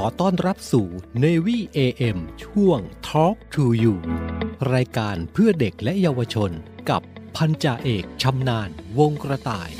[0.00, 0.86] อต้อนรับสู่
[1.24, 3.94] Navy AM ช่วง Talk to You
[4.74, 6.50] รายการเพื่อเด็กและเยาวชน
[6.90, 7.02] กับ
[7.36, 9.70] พันจ่าเอกชำนาญวงกระต่าย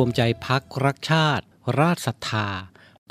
[0.00, 1.44] วมใจพักรักชาติ
[1.80, 2.48] ราชศรัทธา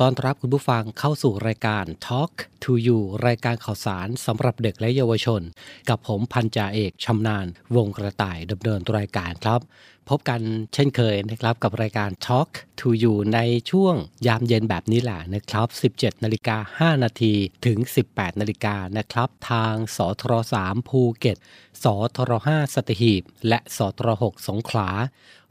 [0.01, 2.31] ตอนรับคุณผู้ฟังเข้าสู่รายการ Talk
[2.63, 5.41] to You รายการข่าวสารสำหรับเด็กและเยาวชน
[5.89, 7.45] กับผมพันจ่าเอกชำนาญ
[7.75, 9.61] วงกระต่ายดำเนินรายการครับ
[10.09, 10.41] พบกัน
[10.73, 12.49] เช่นเคยนะครับกับรายการ Talk
[12.79, 13.39] to You ใน
[13.71, 13.95] ช่วง
[14.27, 15.67] ยามเย็นแบบนี้แหละนะครับ
[15.97, 17.33] 17นาฬิกา5นาที
[17.65, 17.77] ถึง
[18.09, 20.33] 18นาฬิกานะครับ ทางสทร
[20.65, 21.37] 3ภูเก็ต
[21.83, 21.85] ส
[22.15, 24.89] ทร5สตหีบ และสทร6สงขลา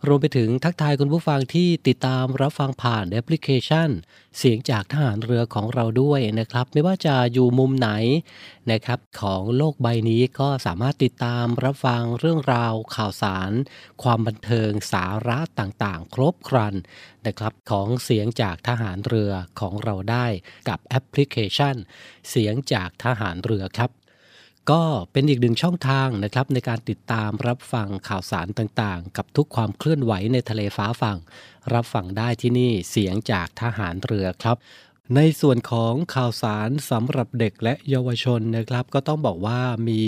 [0.08, 3.90] รวมไปถึงทักทายคุณผู้ฟังที่ติดตามรับฟังผ่านแอปพลิเคชัน
[4.38, 7.90] เสียงจากทหารเรือของเราด้วยนะครับ ไม่ว่าจะอยู่มุมไหน
[8.70, 13.50] นะครับของโลกใบนี้ก็สามารถติดตามรับฟังเรื่องราวข่าวสาร
[14.02, 16.74] ความบันเทิงสาระต่างๆ ครบครัน
[17.26, 20.26] นะครับของเสียงจากทหารเรือของเราได้
[20.68, 21.76] กับแอปพลิเคชัน
[22.30, 23.90] เสียงจากทหารเรือครับ
[24.70, 24.82] ก็
[25.12, 31.18] เป็นอีกหนึ่งช่องทางนะครับในการติดตามรับฟังข่าวสารต่างๆ กับทุกความเคลื่อนไหวในทะเลฟ้าฝั่ง
[31.74, 34.56] รับฟังได้ที่นี่เสียงจากทหารเรือครับ
[35.16, 40.02] ในส่วนของข่าวสารสำหรับเด็กและเยาวชนนะครับ ก็ต้องบอกว่ามี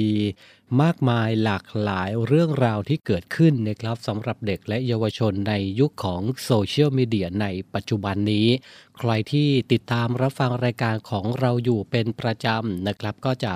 [0.82, 8.48] มากมายหลากหลายเรื่องราวที่เกิดขึ้นนะครับสำหรับเด็กและเยาวชนในยุคของโซเชียลมีเดียในปัจจุบันนี้
[8.98, 13.54] ใครที่ติดตามรับฟังรายการของเราอยู่เป็นประจำนะครับ ก็จะ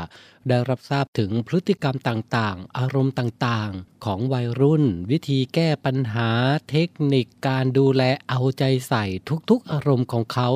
[0.49, 6.29] ได้รับทราบถึงพฤติกรรมต่างๆ อารมณ์ต่างๆ ของวัยรุ่น วิธีแก้ปัญหา
[6.71, 9.05] เทคนิคการดูแลเอาใจใส่
[9.51, 10.49] ทุกๆ อารมณ์ของเขา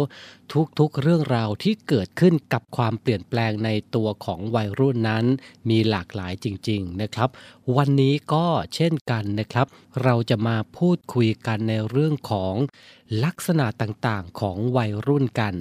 [0.78, 5.24] ทุกๆ เรื่องราวที่เกิดขึ้นกับความเปลี่ยนแปลงในตัวของวัยรุ่นนั้น
[5.70, 7.28] มีหลากหลายจริง ๆ นะครับ
[7.76, 9.66] วันนี้ก็เช่นกันนะครับ
[10.02, 12.54] เราจะมาพูดคุยกันในเรื่องของ
[13.24, 15.54] ลักษณะต่างๆของวัยรุ่นกัน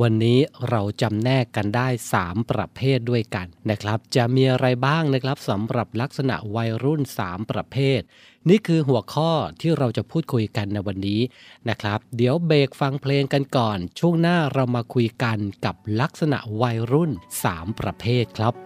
[0.00, 1.88] วันนี้เราจำแนกกันได้
[2.20, 8.00] 3 ประเภทด้วยกันนะครับ จะมีอะไรบ้างนะครับสำหรับลักษณะวัยรุ่น 3 ประเภท
[8.48, 9.30] นี่คือหัวข้อ
[9.60, 11.20] ที่เราจะพูดคุยกันในวันนี้
[11.68, 17.10] นะครับ เดี๋ยวเบรกฟังเพลงกันก่อน ช่วงหน้าเรามาคุยกันกับลักษณะวัยรุ่น
[17.46, 18.63] 3 ประเภทครับ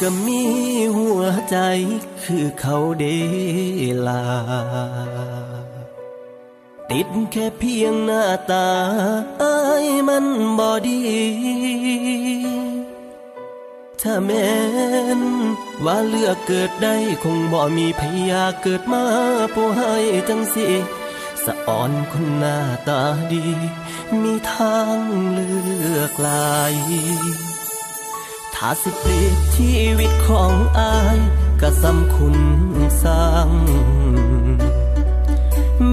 [0.00, 0.42] ก็มี
[0.96, 1.58] หัวใจ
[2.24, 3.04] คือเขาเด
[4.06, 4.24] ลา
[6.90, 8.68] ติดแค่เพียงหน้าตา
[9.40, 9.56] ไอ้
[10.08, 10.26] มัน
[10.58, 11.00] บอดี
[14.00, 14.52] ถ้าแม้
[15.18, 15.20] น
[15.84, 19.04] ว่าเลือกเกิดได้คงบ่มีพยาเกิดมา
[19.54, 19.94] ผู้ให้
[20.28, 20.68] จังสิ
[21.44, 22.58] สะอ่อนคนหน้า
[22.88, 23.02] ตา
[23.32, 23.46] ดี
[24.22, 24.98] มีทาง
[25.30, 25.50] เลื
[25.98, 26.74] อกหลาย
[28.54, 31.18] ถ้าสิเปรียบชีวิตของอาย
[31.60, 32.36] ก็สำคุณ
[33.02, 33.48] สร้าง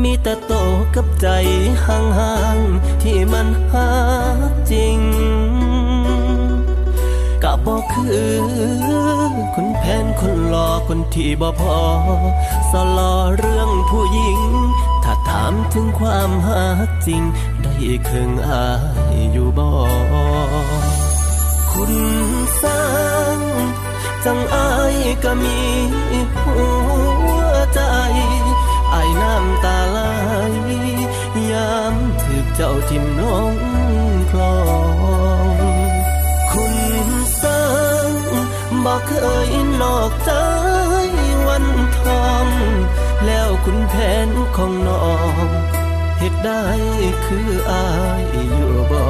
[0.02, 0.54] มีแต่โต
[0.96, 1.28] กับใจ
[1.86, 3.90] ห่างๆ ที่มันหา
[4.72, 4.98] จริง
[7.44, 8.32] ก็บอกคือ
[9.56, 11.80] คนแพนคนหลอคนที่บ่พอ
[12.72, 14.40] สลอเรื่องผู้หญิง
[15.04, 16.64] ถ้าถามถึงความหา
[17.08, 17.22] จริง
[17.62, 17.76] ได้
[18.06, 18.66] เครื่องอา
[19.14, 19.70] ยอยู่บ่
[21.72, 21.94] คุณ
[24.26, 25.58] จังอายก็มี
[26.42, 26.56] หั
[27.36, 27.40] ว
[27.74, 27.82] ใจ
[28.94, 30.00] อายน้ำตาไหล
[31.52, 33.22] ยามถึกเจ้าทิมล
[33.54, 33.56] ง
[34.32, 34.58] คลอ
[35.54, 35.56] ง
[36.52, 36.76] คุณ
[37.42, 37.64] สร้า
[38.10, 38.12] ง
[38.86, 39.12] บอกเค
[39.48, 39.52] ย
[39.82, 40.32] นอกใจ
[41.48, 41.66] วัน
[41.98, 42.48] ทอง
[43.26, 43.94] แล้วคุณแผ
[44.28, 45.06] นของน้อ
[45.46, 45.48] ง
[46.20, 46.66] เหตุได้
[47.26, 47.88] คืออา
[48.22, 48.24] ย
[48.54, 49.02] อยู่บ่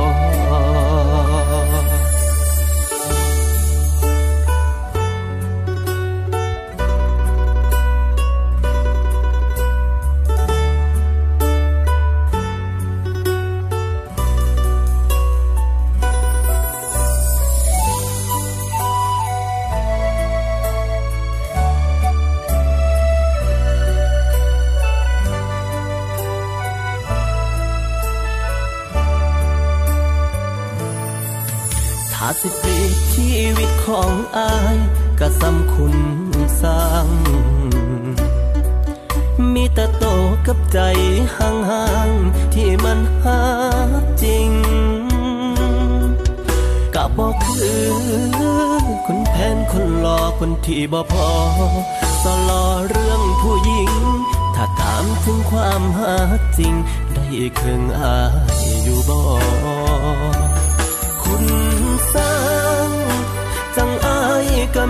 [64.82, 64.86] า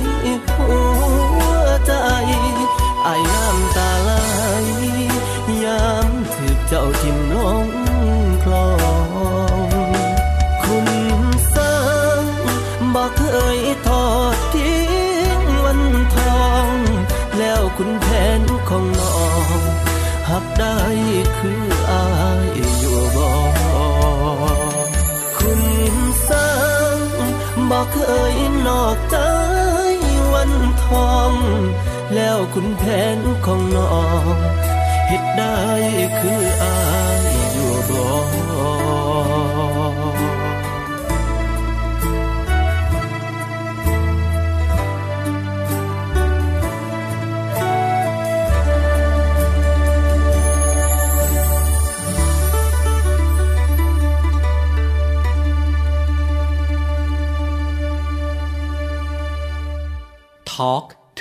[0.00, 0.01] ย
[27.72, 27.98] บอกเค
[28.34, 28.36] ย
[28.66, 29.16] นอกใจ
[30.32, 30.52] วัน
[30.84, 31.32] ทอง
[32.14, 32.82] แล้วคุณแผ
[33.16, 33.94] นของน้อ
[34.34, 34.36] ง
[35.08, 35.58] เฮ็ดได้
[36.18, 36.78] คืออา
[37.24, 38.04] ยอยู่บ่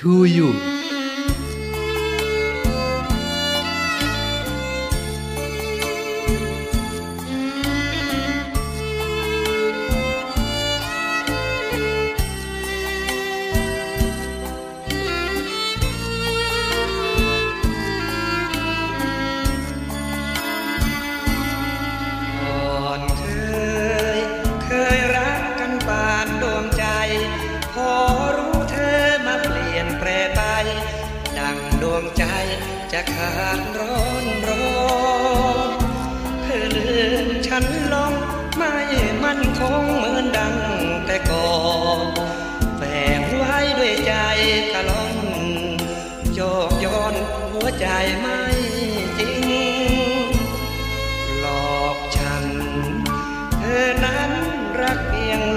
[0.01, 0.70] อล์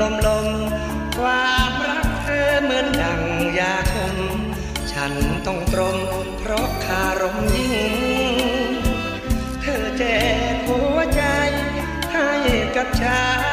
[0.04, 0.48] ลมลม
[1.18, 3.22] ความรักเธอเหมือนดัง
[3.58, 4.16] ยาคม
[4.92, 5.12] ฉัน
[5.46, 5.98] ต้องตรม
[6.38, 7.70] เพราะคารมยิ่
[8.68, 8.70] ง
[9.62, 10.04] เธอแจ
[10.52, 11.22] กหัวใจ
[12.12, 12.30] ให้
[12.76, 13.43] กับชา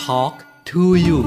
[0.00, 0.34] ทอล์ก
[0.68, 1.18] ทูยู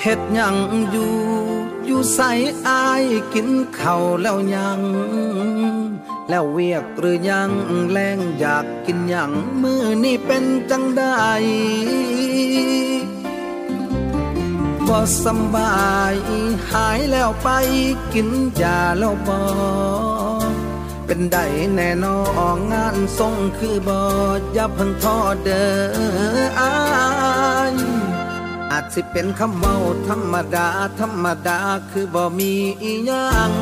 [0.00, 0.56] เฮ็ดยัง
[0.90, 1.14] อยู่
[1.86, 2.30] อยู่ใส่
[2.66, 4.80] อายกินข้าวแล้วยัง
[6.28, 7.50] แล้วเวียกหรือยัง
[7.90, 9.30] แรงอยากกินยัง
[9.62, 11.28] มือนี่เป็นจังได้
[14.88, 15.74] บ่สบา
[16.12, 16.14] ย
[16.72, 17.48] หายแล้วไป
[18.12, 18.28] กิน
[18.62, 19.38] ยาแล้วบ่
[21.06, 22.18] เป็นได้แน่นอ
[22.56, 24.02] นงานทรงคือบ่อ
[24.56, 25.66] ย่าเพิ่งท้อเด้
[26.36, 26.74] ออา
[27.72, 27.74] ย
[28.70, 29.74] อาจสิเป็นคำเมา
[30.08, 30.68] ธรรมดา
[31.00, 31.58] ธรรมดา
[31.90, 33.52] คือบ่มีอีหยัง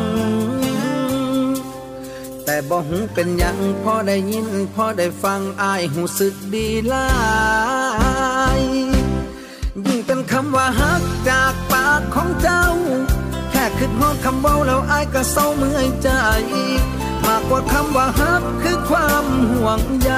[2.45, 7.09] แต่บ่หูเป็นหยังพอได้ยินพอได้ฟังอายหูสึกดีหลา
[8.61, 8.92] ย
[10.31, 12.67] คำว่าฮักจากใจากของเจ้า
[13.51, 16.11] แค่คิดฮอดคำเว้าแล้วอายก็เศร้าเมื่อยใจ
[17.27, 20.13] มากกว่าคำว่าฮักคือความห่วงใย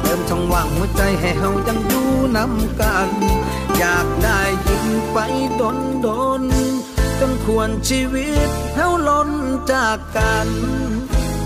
[0.00, 3.08] เติมช่องว่างหัวใจให้เฮายังอยู่นำกัน
[3.78, 5.18] อยากได้ยินไป
[5.60, 6.08] ดนด
[6.40, 6.42] น
[7.20, 9.30] จนควรชีวิตเฮาล้น
[9.72, 10.48] จากกัน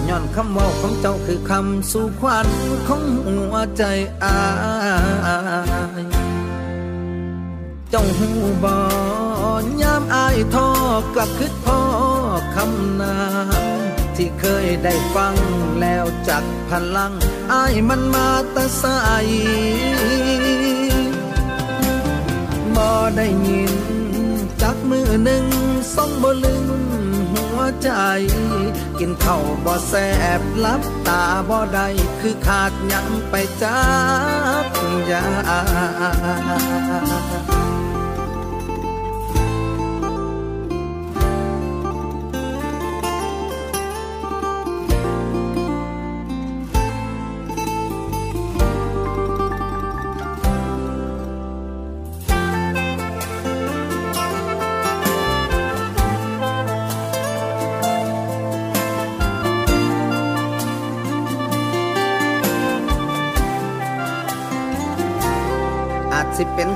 [0.08, 2.48] ย้อนคำว่าของเจ้าคือคำสู่ขวัญ
[2.88, 3.82] ของหัวใจ
[4.22, 4.36] อา
[7.90, 8.30] เจ้าหู
[8.64, 8.78] บอ
[9.82, 10.68] ยามอายทอ
[11.14, 11.80] กลับคิดพ่อ
[12.54, 13.18] คำนา
[13.78, 15.34] นที่เคยได้ฟัง
[15.80, 17.12] แล้วจักพลัง
[17.52, 18.84] อายมันมาตะใส
[22.76, 23.74] บ่ได้ยิน
[24.62, 25.46] จักมือหนึ่ง
[25.94, 27.90] ส่องบ่ลืมหัวใจ
[28.98, 29.94] กินข้าวบ่แส
[30.38, 31.88] บลับตาบ่ได้
[32.20, 33.80] คือขาดยังไปจั
[34.62, 34.64] ก
[35.06, 35.24] อยา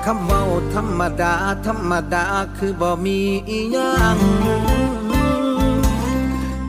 [0.06, 0.42] คำเว้า
[0.74, 1.34] ธรรมดา
[1.66, 2.24] ธรรมดา
[2.56, 3.18] คือบ่มี
[3.48, 4.18] อีหยัง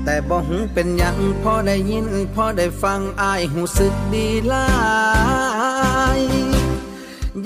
[0.03, 4.67] แต่บ่หูเป็นหยังพอได้ยินพอได้ฟังอายหูสึกดีลา
[6.17, 6.19] ย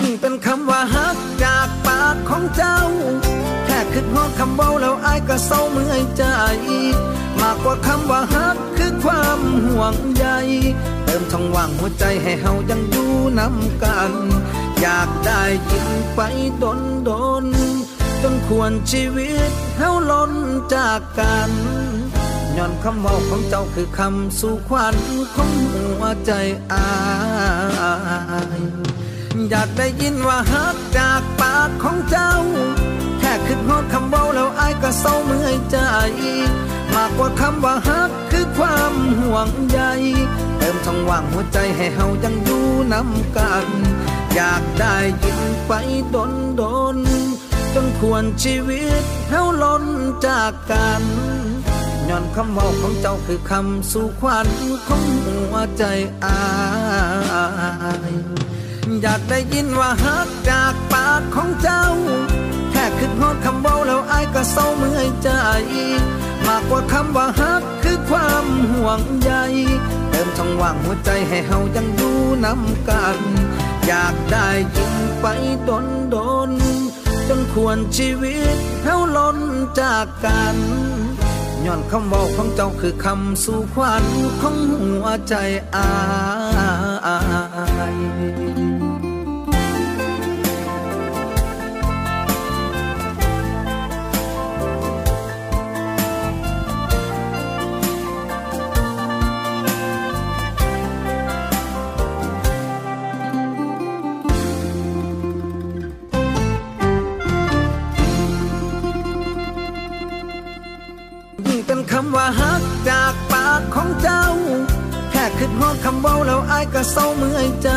[0.00, 2.78] ยิ่งเป็นคำว่าฮักจากปากของเจ้า
[3.64, 6.24] แค่คิดฮอดคำเว้าแล้วอายก็เศร้าเมื่อยใจ
[7.40, 10.26] มากกว่าคำว่าฮักคือความห่วงใย
[11.04, 14.12] เติมช่องว่างหัวใจให้เฮายังอยู่นำกัน
[14.82, 16.20] อยากได้ยินไป
[16.62, 17.10] ดนด
[17.44, 17.46] น
[18.22, 20.32] จนควรชีวิตเฮาล้น
[20.74, 21.50] จากกัน
[22.56, 24.96] ย้อนคำเว้าของเจ้าคือคำสู่ขวัญ
[25.34, 26.32] ของหัวใจ
[26.72, 26.88] อา
[28.58, 28.60] ย
[29.50, 32.32] อยากได้ยินว่าฮักจากปากของเจ้า
[33.18, 35.78] แค่คิดฮอดคำเว้าแล้วอายก็เศร้าเมื่อยใจ
[36.94, 39.80] มากกว่าคำว่าฮักคือความห่วงใย
[40.58, 43.66] เติมช่องว่างหัวใจให้เฮายังอยู่นำกัน
[44.40, 45.72] อยากได้ยินไป
[46.14, 46.62] ดนด
[46.94, 46.98] น
[47.74, 49.84] จนควรชีวิตเฮาล้น
[50.26, 51.02] จากกัน
[52.08, 54.48] ย้อนคำเว้าของเจ้าคือคำสู่ขวัญ
[54.86, 55.84] ของหัวใจ
[56.24, 56.40] อา
[58.10, 58.12] ย
[59.02, 61.84] อยากได้ยินว่าฮักจากปากของเจ้า
[62.70, 65.30] แค่คิดฮอดคำเว้าแล้วอายก็เศร้าเมื่อยใจ
[66.46, 69.32] มากกว่าคำว่าฮักคือความห่วงใย
[70.10, 73.18] เติมช่องว่างหัวใจให้เฮายังอยู่นำกัน
[73.90, 75.26] อยากได้ยิงไป
[75.68, 76.16] ดนด
[76.48, 76.50] น
[77.28, 79.38] จนควรชีวิตเฮาล้น
[79.80, 80.56] จากกัน
[81.66, 84.04] ย้อนคำบอกของเจ้าคือคำสู่ขวัญ
[84.40, 85.34] ของหัวใจ
[85.74, 85.88] อา
[87.94, 114.26] ยำว่าฮักจากปากของเจ้า
[115.10, 117.70] แค่คิดฮอดคำเว้าแล้วอายก็เศร้าเมื่อยใจ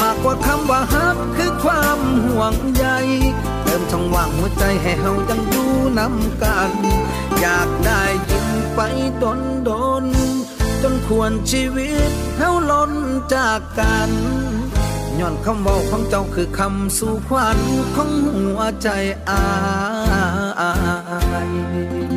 [0.00, 2.86] มากกว่าคำว่าฮักคือความห่วงใย
[3.62, 6.70] เติมช่องว่างหัวใจให้เฮายังอยู่นำกัน
[7.40, 8.80] อยากได้ยินไป
[9.22, 9.70] ดนด
[10.02, 10.04] น
[10.82, 12.92] จนควรชีวิตเฮาล้น
[13.34, 14.10] จากกัน
[15.20, 17.58] ย้อนคำเว้าของเจ้าคือคำสู่ขวัญ
[17.94, 18.88] ของหัวใจ
[19.28, 19.42] อา
[21.48, 22.11] ย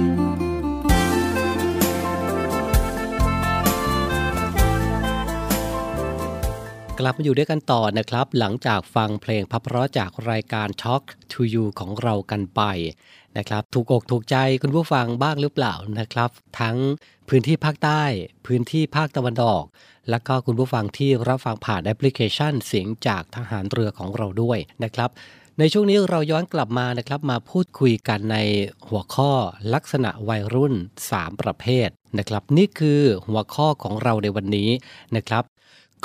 [6.99, 12.61] กลับมาอยู่ด้วยกันต่อนะครับ หลังจากฟังเพลงพับเพราะจากรายการ Talk to You ของเรากันไป
[13.37, 16.29] นะครับถูกอกถูกใจคุณผู้ฟังบ้างหรือเปล่านะครับ
[16.59, 16.77] ทั้ง
[17.29, 18.03] พื้นที่ภาคใต้
[18.45, 19.63] พื้นที่ภาคตะวันออก
[20.09, 25.09] แล้วก็คุณผู้ฟังที่รับฟังผ่านแอปพลิเคชันเสียงจากทหารเรือของเราด้วยนะครับ
[25.59, 28.37] ในช่วงนี้เราย้อนกลับมานะครับมาพูดคุยกันใน
[28.87, 29.31] หัวข้อ
[29.73, 30.73] ลักษณะวัยรุ่น
[31.09, 34.69] 3 ประเภทนะครับ นี่คือหัวข้อของเราในวันนี้
[35.15, 35.43] นะครับ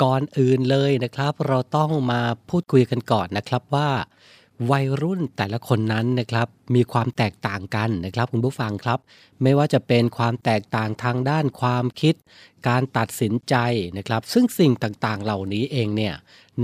[0.01, 3.89] ก่อนอื่นเลยนะครับ เราต้องมาพูดคุยกันก่อนนะครับว่า
[4.71, 8.99] วัยรุ่นแต่ละคนนั้นนะครับ มีความแตกต่างกันนะครับ คุณผู้ฟังครับ
[9.43, 12.15] ไม่ว่าจะเป็นความแตกต่างทางด้านความคิด
[12.67, 13.55] การตัดสินใจ
[13.97, 16.15] นะครับ ซึ่งสิ่งต่างๆ เหล่านี้เองเนี่ย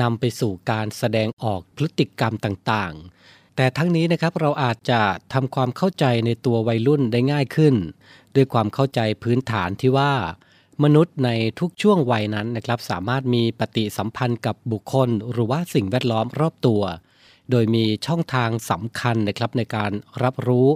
[0.02, 5.02] นำไปสู่การแสดงออกพฤติกรรมต่างๆแต่ทั้งนี้นะครับเราอาจจะ
[5.34, 7.76] ทำความเข้าใจในตัววัยรุ่นได้ง่ายขึ้น
[8.36, 10.13] ด้วยความเข้าใจพื้นฐานที่ว่า
[10.96, 16.82] นุษย์ในทุกช่วงวัยนั้นนะครับสามารถมีปฏิสัมพันธ์กับบุคคล หรือว่าสิ่งแวดล้อมรอบตัว
[17.52, 19.92] โดยมีช่องทางสำคัญนะครับในการ
[20.24, 20.68] รับรู้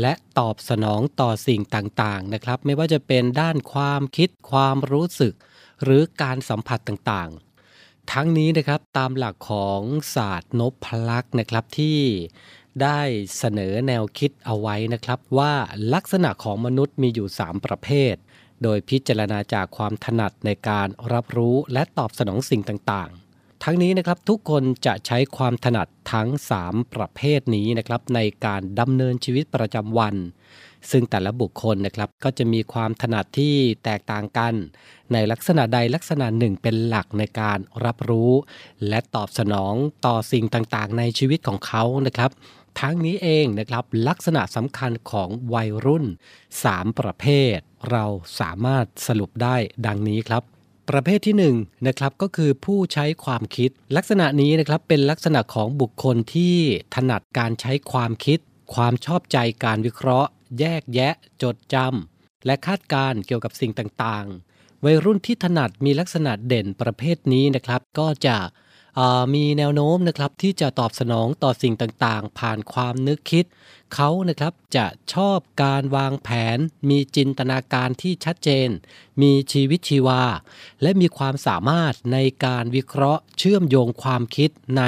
[0.00, 5.34] และตอบสนองต่อสิ่งต่างๆนะครับ ไม่ว่าจะเป็นด้านความคิดความรู้สึก
[5.82, 9.80] หรือการสัมผัสต่างๆ ทั้งนี้นะครับตามหลักของ
[10.14, 11.98] ศาสตร์นพลักษ์นะครับที่
[12.82, 13.00] ได้
[13.38, 15.52] เสนอแนวคิดเอาไว้นะครับว่า
[15.94, 18.14] ลักษณะของมนุษย์มีอยู่ 3 ประเภท
[18.62, 26.28] โดยพิจารณาจากความถนัดในการรับรู้และตอบสนองสิ่งต่างๆ ทั้งนี้นะครับทุกคนจะใช้ความถนัดทั้ง
[26.60, 30.14] 3 ประเภทนี้นะครับในการดำเนินชีวิตประจำวัน
[30.90, 34.54] ซึ่งแต่ละบุคคลนะครับก็จะมีความถนัดที่แตกต่างกัน
[35.12, 38.32] ในลักษณะใดลักษณะหนึ่งเป็นหลักในการรับรู้
[38.88, 39.74] และตอบสนอง
[40.06, 42.30] ต่อสิ่งต่างๆ ในชีวิตของเขานะครับ
[42.80, 46.04] ทั้งนี้เองนะครับลักษณะสำคัญของวัยรุ่น
[46.56, 47.56] 3 ประเภท
[47.90, 48.04] เรา
[48.40, 49.56] สามารถสรุปได้
[49.86, 50.42] ดังนี้ครับ
[50.90, 51.44] ประเภทที่1น
[51.86, 56.56] นะครับก็คือผู้ใช้ความคิด ลักษณะนี้นะครับเป็นลักษณะของบุคคลที่
[56.94, 58.38] ถนัดการใช้ความคิด
[58.74, 68.36] ความชอบใจการวิเคราะห์ แยกแยะ จดจำและคาดการเกี่ยวกับสิ่งต่างๆ วัยรุ่นที่ถนัดมีลักษณะเด่นประเภทนี้นะครับ ก็จะ
[69.34, 73.44] มีแนวโน้มนะครับที่จะตอบสนองต่อสิ่งต่างๆ ผ่านความนึกคิด
[73.94, 78.68] เขานะครับจะชอบการวางแผน มีจินตนาการที่ชัดเจน
[79.22, 80.22] มีชีวิตชีวา
[80.82, 84.82] และมีความสามารถในการวิเคราะห์ เชื่อมโยงความคิดใน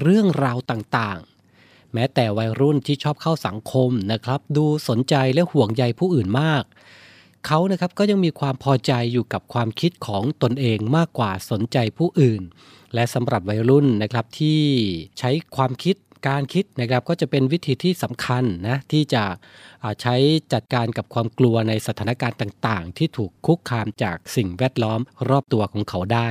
[0.00, 6.64] เรื่องราวต่างๆแม้แต่วัยรุ่นที่ชอบเข้าสังคมนะครับ ดูสนใจและห่วงใยผู้อื่นมาก
[7.46, 12.42] เขานะครับก็ยังมีความพอใจอยู่กับความคิดของตนเองมากกว่าสนใจผู้อื่น
[12.94, 14.60] และสำหรับวัยรุ่นนะครับที่
[15.18, 15.96] ใช้ความคิด
[16.28, 19.24] การคิดนะครับก็จะเป็นวิธีที่สำคัญนะที่จะ
[20.02, 20.16] ใช้
[20.52, 26.28] จัดการกับความกลัวในสถานการณ์ต่างๆ ที่ถูกคุกคามจากสิ่งแวดล้อมรอบตัวของเขาได้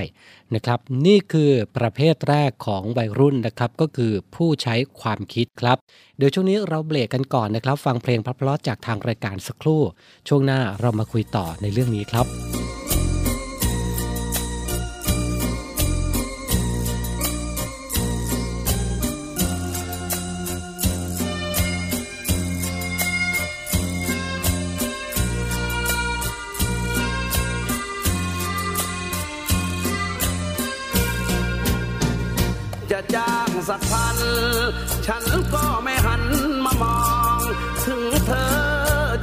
[0.56, 5.78] นะครับนี่คือประเภทแรกของวัยรุ่นนะครับก็คือผู้ใช้ความคิดครับ
[6.18, 9.82] เดี๋ยวช่วงนี้เราเบรกกันก่อนนะครับ ฟังเพลงเพราะจากทางรายการสักครู่
[10.28, 12.59] ช่วงหน้าเรามาคุยต่อในเรื่องนี้ครับ
[33.68, 34.18] สักพัน
[35.06, 36.24] ฉันก็ไม่หัน
[36.66, 37.00] มามอ
[37.40, 37.42] ง
[37.86, 38.54] ถึงเธอ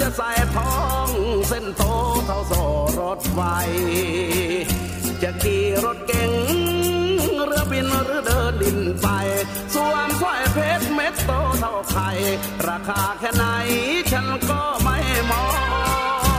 [0.00, 1.08] จะใส่ทอง
[1.48, 1.82] เส้นโต
[2.26, 2.52] เท่าโซ
[3.00, 3.40] รถไฟ
[5.22, 6.32] จะขี่รถเก๋ง
[7.44, 9.08] เรือบินหรือเดินดินไป
[9.74, 12.08] สวมสร้อยเพชรเม็ดโตเท่าไข่
[12.68, 13.44] ราคาแค่ไหน
[14.12, 14.98] ฉันก็ไม่
[15.30, 15.46] มอ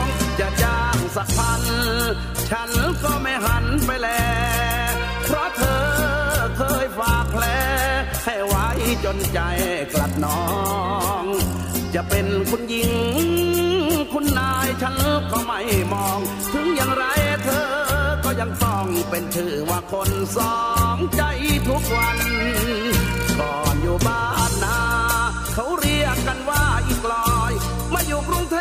[0.00, 0.04] ง
[0.40, 1.62] จะจ้างสักพัน
[2.50, 2.70] ฉัน
[9.04, 9.40] จนใจ
[9.92, 10.42] กลัดน้อ
[11.22, 11.24] ง
[11.94, 12.92] จะเป็นคุณหญิง
[14.12, 14.96] คุณนายฉัน
[15.30, 15.60] ก็ไม่
[15.92, 16.20] มอง
[16.52, 17.04] ถึงอย่างไร
[17.44, 17.68] เธอ
[18.24, 20.58] ก็ยังต้องเป็นชื่อว่าคนสอ
[20.96, 21.22] งใจ
[21.68, 22.18] ทุกวัน
[23.40, 24.80] ก่อนอยู่บ้านนา
[25.54, 27.52] เขาเรียกกันว่าอีกลอย
[27.94, 28.58] มาอยู่กรุงเท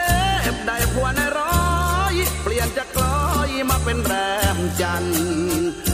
[0.50, 1.60] พได้ผัวในร้อ
[2.12, 2.14] ย
[2.44, 4.14] เปลี่ยนจากกลอยมาเป็นแร
[4.56, 5.87] มจันทร์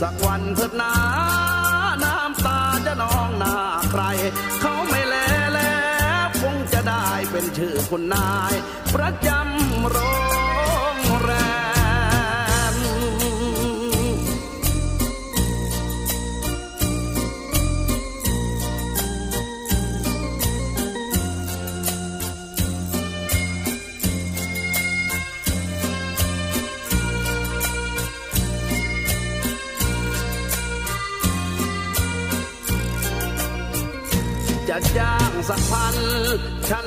[0.00, 0.94] สักวันเถิดนา
[2.04, 3.56] น้ำตาจะนองหน้า
[3.90, 4.02] ใคร
[4.60, 5.16] เขาไม่แล
[5.54, 5.76] แล้
[6.24, 8.52] วคงจะได้เป็นชื่อคุณนาย
[8.94, 9.96] ประจำโร
[10.30, 10.31] ง
[34.74, 35.96] จะจ้างสักพัน
[36.68, 36.86] ฉัน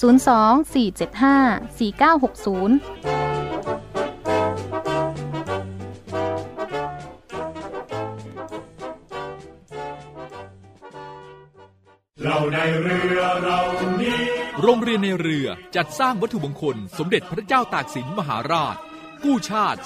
[0.00, 0.02] 02-475-4960
[12.22, 13.60] เราในเรือเรา
[14.02, 14.20] นี้
[14.62, 18.76] โรงเรียนในเรือจัดสร้างวัตถุมงคล สมเด็จพระเจ้าตากสินมหาราช
[19.24, 19.80] กู้ชาติ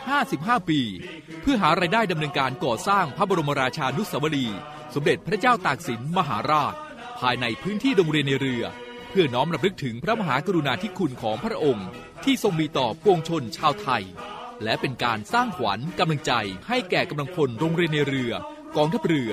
[0.00, 0.80] 255 ปี
[1.40, 4.58] เพื่อหารายได้ดำเนินการก่อสร้างพระบรมราชานุสาวรีย์
[4.94, 6.74] สมเด็จพระเจ้าตากสินมหาราช
[7.20, 8.64] ภายในพื้นที่โรงเรียนในเรือ
[9.18, 11.88] พื่อน้อมรำลึกถึงพระมหากรุณาธิคุณของพระองค์
[12.24, 14.04] ที่ทรงมีต่อปวงชนชาวไทย
[14.62, 16.32] และเป็นการสร้างขวัญกำลังใจ
[16.68, 18.32] ให้แก่กำลังพลโรงเรียนในเรือ
[18.76, 19.32] กองทัพเรือ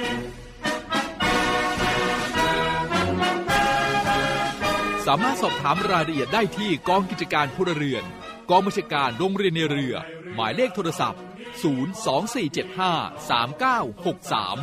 [5.13, 8.03] ามารถสอบถามรายละเอียดได้ที่กองกิจการพลเรือน
[8.49, 9.95] กองบัญชาการโรงเรียนในเรือ
[10.33, 11.21] หมายเลขโทรศัพท์
[11.61, 14.57] 02475 3963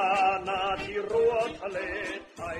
[0.47, 1.79] นาที่รั้วทะเล
[2.35, 2.59] ไทย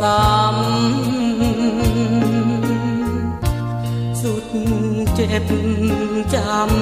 [0.00, 4.44] ซ้ำสุด
[5.14, 5.44] เจ็บ
[6.34, 6.36] จ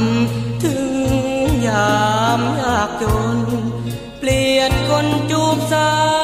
[0.08, 0.90] ำ ถึง
[1.66, 1.98] ยา
[2.38, 3.04] มยากจ
[3.36, 3.38] น
[4.18, 6.17] เปลี่ยนคนจูบสา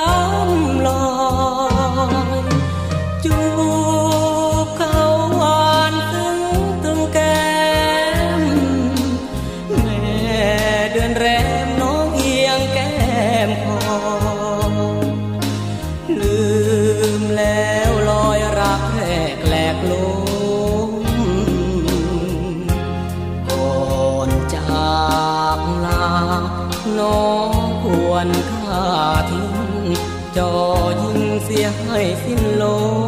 [31.96, 32.64] ให้สิ้นล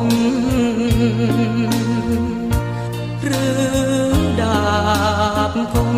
[0.06, 0.08] ม
[3.22, 3.60] หรือ
[4.40, 4.58] ดา
[5.50, 5.96] บคง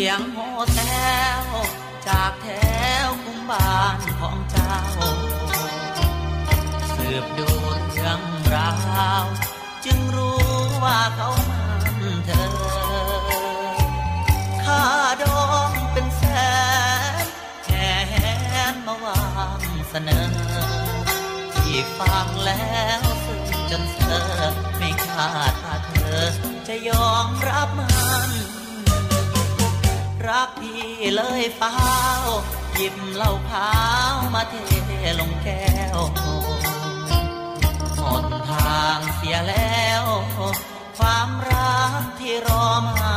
[0.00, 0.38] สียงโห
[0.74, 0.80] แถ
[1.42, 1.44] ว
[2.08, 2.48] จากแถ
[3.06, 4.76] วคุ้มบ้านของเจ้า
[6.94, 7.48] สืบดู
[7.90, 8.20] เรื่อง
[8.54, 8.72] รา
[9.22, 9.24] ว
[9.84, 10.42] จึงรู้
[10.84, 12.48] ว่าเขามันเธอ
[14.64, 14.82] ข้า
[15.22, 16.22] ดองเป็นแส
[17.22, 17.24] น
[17.64, 18.14] แค่ห
[18.72, 19.22] นมาวา
[19.60, 20.30] งเสนอ
[21.56, 24.22] ที่ฟังแล้วซึ้งจนเธอ
[24.78, 26.22] ไม่คาดว่าเธอ
[26.68, 27.88] จะยอมรับมั
[28.28, 28.30] น
[30.26, 31.74] รักพี่เลยฟ้า
[32.74, 33.70] หยิบเหล้าขา
[34.12, 34.54] วมาเท
[35.20, 35.66] ลงแก้
[35.96, 35.98] ว
[37.96, 40.04] หมดทางเสียแล้ว
[40.98, 43.16] ความรักที่รอมา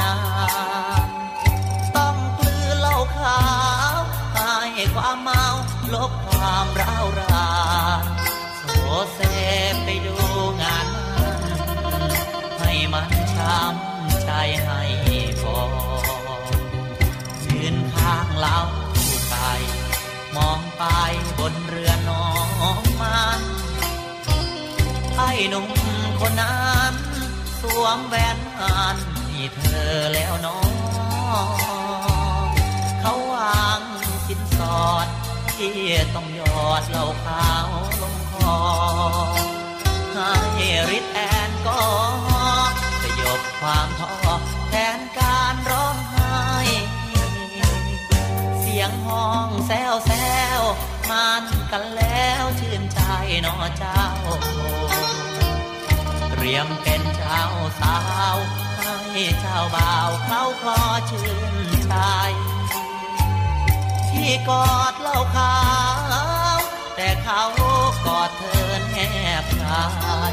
[0.00, 0.14] นา
[1.02, 1.04] น
[1.96, 3.42] ต้องกลืนเหล้าขา
[3.94, 3.98] ว
[4.34, 5.44] ให้ความเมา
[5.94, 7.48] ลบความร้าวรา
[8.00, 8.02] น
[8.70, 8.74] โซ
[9.14, 9.20] เซ
[9.84, 10.16] ไปดู
[10.62, 11.40] งานมัน
[12.58, 14.30] ให้มันช้ำใจ
[14.64, 14.82] ให้
[18.44, 18.62] เล้า
[19.30, 19.52] ไก่
[20.36, 20.84] มองไป
[21.38, 22.28] บนเรือน้อ
[22.78, 23.40] งมัน
[25.16, 25.68] ไอ้หนุ่ม
[26.20, 26.94] คนนั้น
[27.60, 28.96] สวมแหวนมัน
[29.28, 30.72] นี่เธอแล้วน้อง
[33.00, 33.80] เขาวาง
[34.26, 35.06] สินสอด
[35.56, 35.78] ที่
[36.14, 37.68] ต้องยอดเหล่าขาว
[38.00, 38.58] ลงคอ
[40.12, 41.18] ให้ริดแอ
[41.48, 41.80] นก็
[43.02, 44.14] สยบความท้อ
[44.68, 46.13] แทนการร้อง
[48.84, 50.12] ยงห้องแซวแซ
[50.60, 50.62] ว
[51.10, 53.00] มันกันแล้วชื่นใจ
[53.46, 54.04] นอเจ้า
[56.30, 57.44] เตรียมเป็นเจ้า
[57.80, 57.98] สา
[58.34, 58.36] ว
[59.10, 61.56] ให้เจ้าบ่าวเขาคลอชื่น
[61.86, 61.94] ใจ
[64.10, 65.56] ที่กอดเหล่าขา
[66.56, 66.58] ว
[66.96, 67.42] แต่เขา
[68.06, 68.96] กอดเธอแน
[69.42, 69.84] บกา
[70.30, 70.32] ย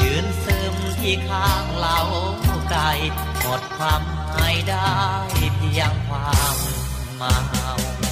[0.00, 1.98] ยืนซึมที่ข้างเรา
[2.70, 2.82] ไกล
[3.40, 4.96] หมดความหมายได้
[5.56, 6.77] เพียงความ
[7.20, 8.07] เ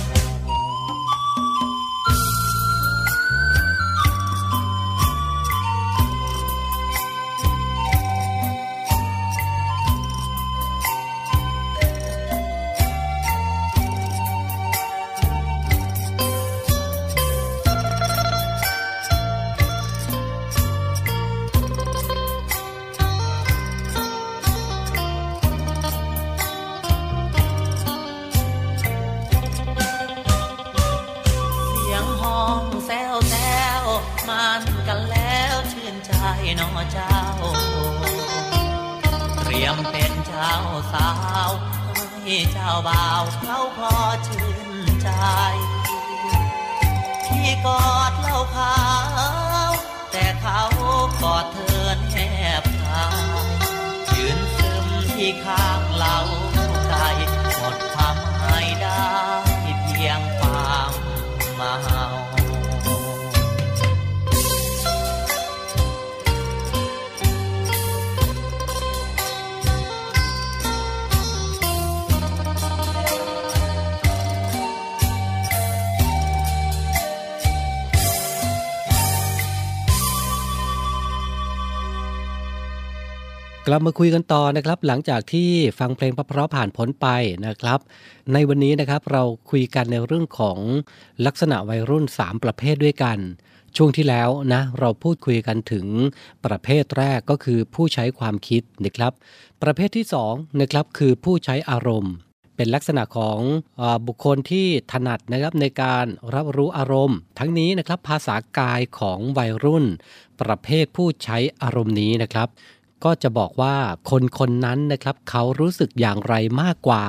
[83.77, 87.07] ลับมาคุยกันต่อนะครับ หลังจากที่ฟังเพลงเพราะๆผ่านพ้นไป
[87.47, 87.81] นะครับ
[88.33, 90.59] ในวันนี้นะครับเราคุยกันในเรื่องของ
[91.27, 93.19] ลักษณะวัยรุ่น 3 ประเภทด้วยกัน
[93.77, 95.87] ช่วงที่แล้วนะเราพูดคุยกันถึง
[96.45, 99.13] ประเภทแรกก็คือผู้ใช้ความคิดนะครับ
[99.63, 102.15] ประเภทที่2นะครับคือผู้ใช้อารมณ์
[102.57, 103.41] เป็นลักษณะของ
[103.81, 109.85] อบุคคลที่ถนัดนะครับในการรับรู้อารมณ์ ทั้งนี้นะครับภาษากายของวัยรุ่น
[110.41, 112.49] ประเภทผู้ใช้อารมณ์นี้นะครับ
[113.05, 113.77] ก็จะบอกว่า
[114.11, 117.05] คนคนนั้นนะครับเขารู้สึกอย่างไรมากกว่า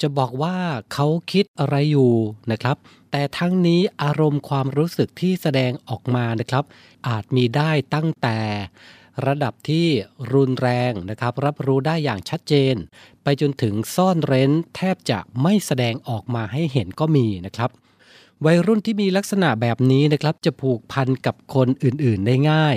[0.00, 0.56] จะบอกว่า
[0.92, 2.14] เขาคิดอะไรอยู่
[2.52, 2.76] นะครับ
[3.10, 6.64] แต่ทั้งนี้อารมณ์ความรู้สึกที่แสดงออกมานะครับ
[7.08, 8.38] อาจมีได้ตั้งแต่
[9.26, 9.86] ระดับที่
[10.32, 12.74] รุนแรงนะครับ รับรู้ได้อย่างชัดเจน
[13.22, 17.70] ไปจนถึงซ่อนเร้นแทบจะไม่แสดงออกมาให้เห็นก็มีนะครับ
[18.44, 22.76] วัยรุ่นที่มีลักษณะแบบนี้นะครับ จะผูกพันกับคนอื่นๆได้ง่าย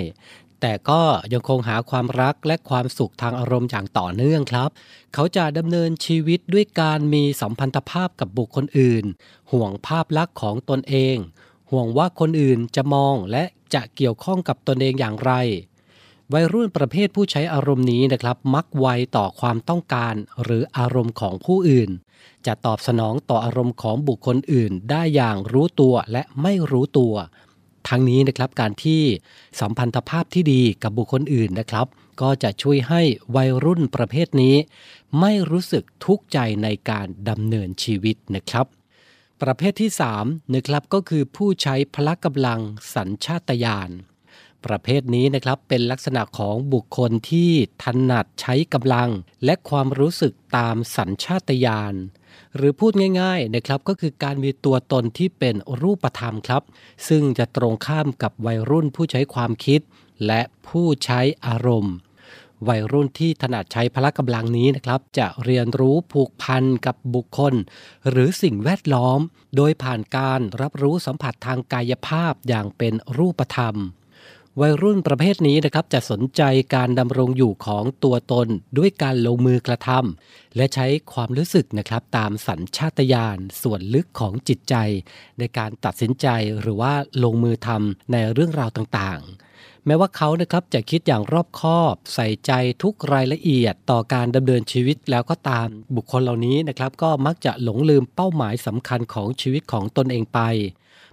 [0.68, 1.02] แต่ก็
[1.32, 4.70] ยังคงหาความรักและความสุขทางอารมณ์อย่างต่อเนื่องครับ
[5.14, 9.04] เขาจะดำเนินชีวิตด้วยการมีสัมพันธภาพกับบุคคลอื่น
[9.52, 11.16] ห่วงภาพลักษณ์ของตนเอง
[11.70, 13.44] ห่วงว่าคนอื่นจะมองและ
[13.74, 15.32] จะเกี่ยวข้องกับตนเองอย่างไร
[16.32, 18.86] วัยรุ่นประเภทผู้ใช้อารมณ์นี้นะครับ มักไว
[19.16, 21.90] ต่อความต้องการหรืออารมณ์ของผู้อื่น
[22.46, 27.14] จะตอบสนองต่ออารมณ์ของบุคคลอื่น ได้อย่างรู้ตัวและไม่รู้ตัว
[27.88, 29.02] ทั้งนี้นะครับการที่
[29.60, 31.86] สัมพันธภาพที่ดีกับบุคคลอื่นนะครับ
[32.22, 33.02] ก็จะช่วยให้
[33.36, 34.56] วัยรุ่นประเภทนี้
[35.20, 38.66] ไม่รู้สึกทุกข์ใจในการดำเนินชีวิตนะครับ
[39.42, 39.90] ประเภทที่
[40.22, 42.60] 3นะครับก็คือผู้ใช้พละกำลัง
[42.94, 43.90] สัญชาตญาณ
[44.66, 47.50] ประเภทนี้นะครับเป็นลักษณะของบุคคลที่
[47.82, 49.10] ถนัดใช้กำลัง
[49.44, 51.94] และความรู้สึกตามสัญชาตญาณ
[52.56, 56.62] หรือพูดง่ายๆนะครับก็คือการมีตัวตนที่เป็นรูปธรรมครับ
[57.08, 59.80] ซึ่งจะตรงข้ามกับวัยรุ่นผู้ใช้ความคิด
[60.26, 61.94] และผู้ใช้อารมณ์
[62.68, 67.54] วัยรุ่นที่ถนัดใช้พละกำลังนี้นะครับ จะเรียนรู้ผูกพันกับบุคคล
[68.10, 69.20] หรือสิ่งแวดล้อม
[69.56, 73.76] โดยผ่านการรับรู้สัมผัสทางกายภาพอย่างเป็นรูปธรรม
[74.60, 76.42] วัยรุ่นประเภทนี้นะครับจะสนใจ
[76.74, 78.48] การดำรงอยู่ของตัวตน
[78.78, 84.74] ด้วยการลงมือกระทำและใช้ความรู้สึกนะครับตามสัญชาตญาณส่วนลึกของจิตใจ
[85.38, 86.26] ในการตัดสินใจ
[86.60, 86.94] หรือว่า
[87.24, 92.52] ลงมือทำในเรื่องราวต่างๆ แม้ว่าเขานะครับจะคิดอย่างรอบคอบ ใส่ใจ
[92.82, 100.40] ทุกรายละเอียดต่อการดำเนินชีวิตแล้วก็ตามบุคคลเหล่านี้นะครับก็มักจะหลงลืมเป้าหมายสำคัญของชีวิตของตนเองไป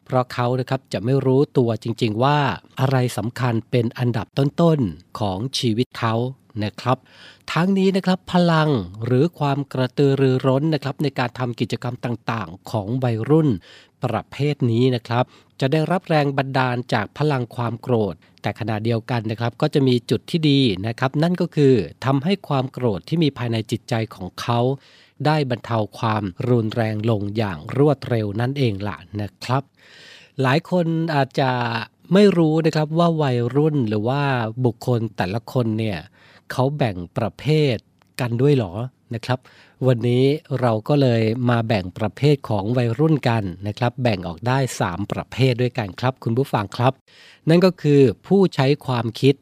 [0.06, 2.38] เพราะเขานะครับจะไม่รู้ตัวจริงๆว่า
[2.80, 6.16] อะไรสำคัญเป็นอันดับต้นๆของชีวิตเขา
[6.64, 6.98] นะครับ
[7.52, 8.70] ทั้งนี้นะครับพลัง
[9.06, 13.50] หรือความกระตือรือร้นนะครับในการทำกิจกรรมต่างๆ ของวัยรุ่น
[14.04, 15.24] ประเภทนี้นะครับ
[15.60, 21.74] จะได้รับแรงบันดาลจากพลังความโกรธ แต่ขณะเดียวกันนะครับก็จะมีจุดที่ดีนะครับ นั่นก็คือ
[22.06, 24.60] ทำให้ความโกรธที่มีภายในจิตใจของเขา
[25.28, 29.64] ได้บรรเทาความรุนแรงลงอย่างรวดเร็วนั่นเองล่ะนะครับ
[30.42, 31.52] หลายคนอาจจะ
[32.14, 34.22] ไม่รู้นะครับว่าวัยรุ่นหรือว่า
[34.66, 36.00] บุคคลแต่ละคนเนี่ย
[36.52, 37.76] เขาแบ่งประเภท
[38.20, 38.74] กันด้วยหรอ
[39.16, 39.40] นะครับ
[39.88, 40.24] วันนี้
[40.62, 46.94] เราก็เลยมาแบ่งประเภทของวัยรุ่นกันนะครับ แบ่งออกได้ 3 ประเภทด้วยกันครับ คุณผู้ฟังครับ
[47.50, 49.36] นั่นก็คือผู้ใช้ความคิด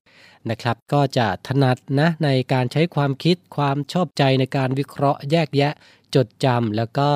[0.50, 5.74] นะครับ ก็จะถนัดนะในการใช้ความคิดความชอบใจในการวิเคราะห์แยกแยะ
[6.16, 7.10] จดจำแล้วก็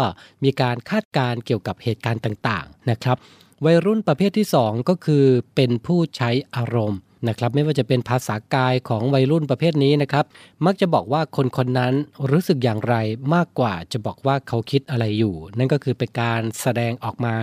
[0.44, 3.18] มีการคาดการณ์เกี่ยวกับเหตุการณ์ต่างๆนะครับ
[3.66, 7.00] วัยรุ่นประเภทที่ 2 ก็คือเป็นผู้ใช้อารมณ์
[7.30, 10.26] นะครับไม่ว่าจะเป็นภาษากายของวัยรุ่นประเภทนี้นะครับ
[10.66, 11.94] มักจะบอกว่าคนคนนั้น
[12.32, 12.96] รู้สึกอย่างไร
[13.36, 17.36] มากกว่าจะบอกว่าเขาคิดอะไรอยู่ นั่นก็คือเป็นการแสดงออกมา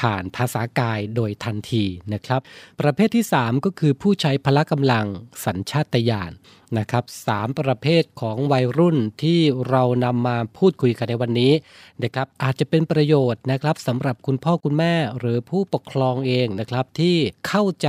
[0.00, 2.40] ผ่านภาษากายโดยทันทีนะครับ
[2.80, 5.06] ประเภทที่ 3 ก็คือผู้ใช้พละกำลัง
[5.44, 6.32] สัญชาตญาณ
[6.78, 11.52] นะครับสามประเภทของวัยรุ่นที่เรานำมาพูดคุยกันในวันนี้
[12.02, 17.16] นะครับอาจจะเป็นประโยชน์นะครับสำหรับคุณพ่อคุณแม่หรือผู้ปกครองเองนะครับที่
[17.48, 17.88] เข้าใจ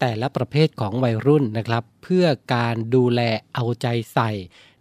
[0.00, 3.20] แต่ละประเภทของวัยรุ่นนะครับเพื่อการดูแล
[3.54, 4.30] เอาใจใส่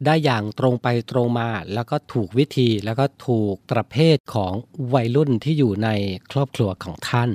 [0.05, 4.53] ได้อย่างตรงไปตรงมา แล้วก็ถูกวิธีแล้วก็ถูกประเภทของ
[4.93, 5.89] วัยรุ่นที่อยู่ใน
[6.31, 7.29] ครอบครัวของท่าน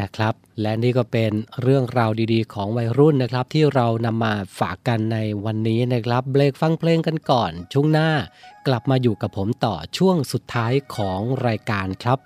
[0.00, 1.32] นะครับ และนี่ก็เป็น
[1.62, 8.10] เรื่องราวดีๆ ของวัยรุ่นนะครับ ที่เรานำมาฝากกันในวันนี้นะครับเบรกฟังเพลงกันก่อน ช่วงหน้า
[8.66, 12.18] กลับมาอยู่กับผมต่อช่วงสุดท้ายของรายการครับ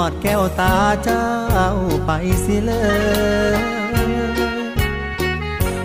[0.00, 1.28] อทอดแก้วตาเจ้า
[2.06, 2.10] ไป
[2.44, 2.72] สิเล
[3.52, 3.60] ย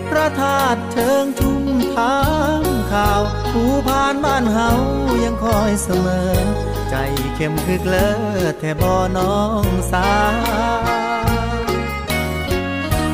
[0.08, 1.64] พระธาตุเชิงทุ่ม
[1.96, 2.18] ทา
[2.58, 2.60] ง
[2.92, 4.70] ข่าวผู้ผ่านบ้านเฮา
[5.24, 6.32] ยังคอยเสมอ
[6.90, 6.94] ใจ
[7.34, 8.10] เข้มคือเกลอ
[8.58, 10.86] แท่บ่น้องสาว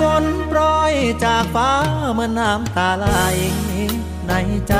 [0.00, 0.60] ฝนโปร
[0.92, 0.94] ย
[1.24, 1.72] จากฟ้า
[2.14, 3.06] เมื่อน้ำตาไหล
[4.28, 4.32] ใน
[4.68, 4.74] ใจ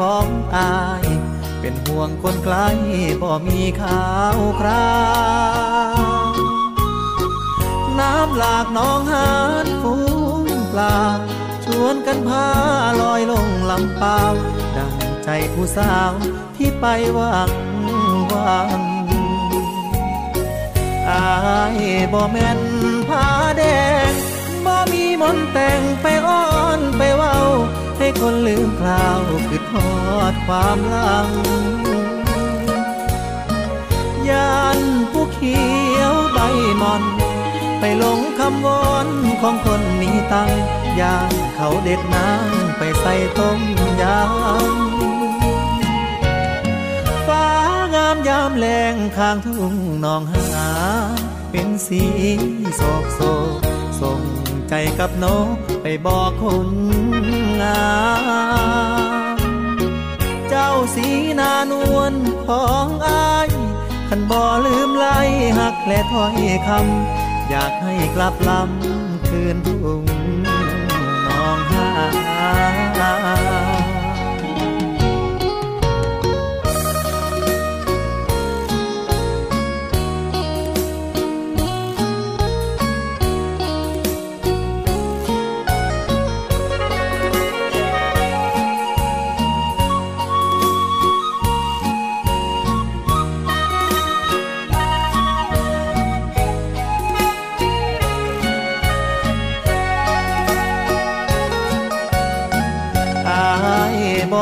[0.00, 1.19] ของอาย
[1.60, 2.56] เป็นห่วงคนไกล
[3.22, 4.94] บ่มีข่าวครา
[6.32, 6.32] ว
[7.98, 9.30] น้ำหลากน้องหา
[9.64, 9.94] นฟู
[10.42, 10.98] งปลา
[11.64, 12.46] ชวนกันพา
[13.00, 14.20] ลอยลงลำเปล่า
[14.76, 16.12] ดังใจผู้สาว
[16.56, 16.86] ที่ไป
[17.18, 17.50] วัง
[18.32, 18.80] วัง
[21.10, 21.28] อา
[21.76, 21.78] ย
[22.12, 22.60] บ่แม่น
[23.08, 23.26] ผ้า
[23.58, 23.62] แด
[24.10, 24.12] ง
[24.64, 26.46] บ่มีมนต์แต่งไปอ้อ
[26.78, 27.36] นไปเว้า
[28.00, 29.92] ให้คนลืมคราวคือทอ
[30.32, 31.30] ดความหลัง
[34.28, 34.78] ยาน
[35.10, 35.60] ผู้เขี
[35.98, 36.38] ยวใบ
[36.80, 37.02] มอน
[37.80, 39.08] ไปหลงคำวอน
[39.42, 40.50] ของคนมีตัง
[41.00, 43.60] ยานเขาเด็ดน้ำไปใส่ต้ม
[44.02, 44.46] ยำ
[47.26, 47.46] ฟ้า
[47.94, 49.74] งามยามแรงข้างทุ่ง
[50.04, 50.70] นองหา
[51.50, 52.04] เป็นสี
[52.76, 53.20] โศกโศ
[53.58, 53.60] ก
[54.00, 54.20] ส่ง
[54.72, 56.70] ใจกับนกไปบอกคน
[57.60, 57.90] งา
[59.36, 59.38] ม
[60.48, 61.06] เจ้าสี
[61.40, 62.14] นานวล
[62.46, 63.48] ของอาย
[64.08, 65.18] ขันบ่ลืมไล่
[65.58, 70.02] หักและถ้อยคำอยากให้กลับลำคืนทุ่ง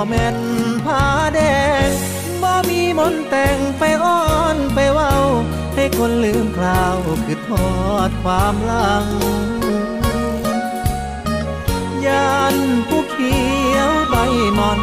[0.00, 0.38] บ่แม่น
[0.86, 1.40] ผ้าแด
[1.86, 1.88] ง
[2.42, 4.22] บ่มีมนต์แต่งไปอ้อ
[4.54, 5.14] นไปเว้า
[5.74, 7.70] ให้คนลืมคราวคือทอ
[8.08, 9.06] ดความลัง
[12.06, 12.56] ยาน
[12.88, 13.38] ผู้เขี
[13.74, 14.16] ยวใบ
[14.58, 14.80] มอน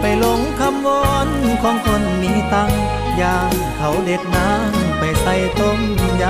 [0.00, 1.28] ไปหลงคำวอน
[1.62, 2.72] ของคนมีตัง
[3.20, 5.80] ยานเขาเด็ดน้ำไปใส่ต้ม
[6.22, 6.24] ย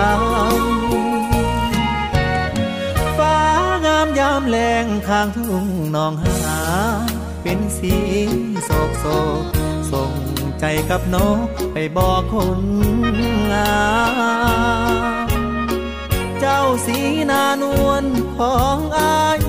[1.53, 3.39] ำฟ้า
[3.87, 6.42] งามยามแรงข้างทุ่งนองหา
[7.83, 7.97] สี
[8.65, 9.07] โศกโศ
[9.43, 9.45] ก
[9.93, 10.13] ส่ง
[10.61, 11.17] ใจกับน
[11.47, 12.63] กไปบอกคน
[13.53, 13.83] งา
[15.29, 15.39] ม
[16.41, 16.99] เจ้าสี
[17.31, 18.05] นานวล
[18.37, 19.41] ของอาย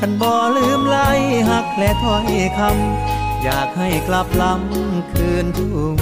[0.00, 1.10] คันบ่ลืมไล่
[1.50, 2.28] หักและถ้อย
[2.58, 5.96] คำอยากให้กลับลำคืนทุ่ง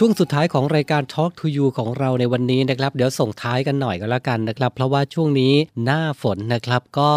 [0.00, 7.12] ช่วงสุดท้ายของรายการ Talk to You ของเราในวันนี้นะครับ เดี๋ยวส่งท้ายกันหน่อยก็แล้วกันนะครับ เพราะว่าช่วงนี้หน้าฝนนะครับก็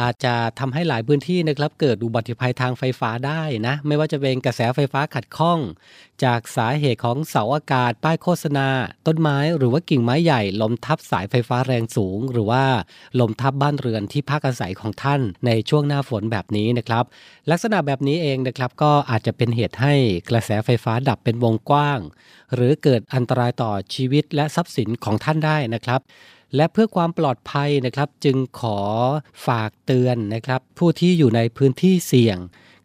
[0.00, 5.58] อาจจะทำให้หลายพื้นที่นะครับเกิดอุบัติภัยทางไฟฟ้าได้นะ ไม่ว่าจะเป็นกระแสไฟฟ้าขัดข้อง
[6.24, 8.68] จากสาเหตุของเสาอากาศ ป้ายโฆษณา
[9.06, 12.64] ต้นไม้หรือว่ากิ่งไม้ใหญ่ล้มทับสายไฟฟ้าแรงสูง หรือว่า
[13.20, 17.04] ล้มทับบ้านเรือนที่พักอาศัยของท่านในช่วงหน้าฝนแบบนี้นะครับ
[17.50, 19.94] ลักษณะแบบนี้เองนะครับก็อาจจะเป็นเหตุให้
[20.30, 22.00] กระแสไฟฟ้าดับเป็นวงกว้าง
[22.54, 26.00] หรือเกิดอันตรายต่อชีวิตและทรัพย์สินของท่านได้นะครับ
[26.54, 28.80] และเพื่อความปลอดภัยนะครับ จึงขอ
[29.46, 32.38] ฝากเตือนนะครับ ผู้ที่อยู่ในพื้นที่เสี่ยง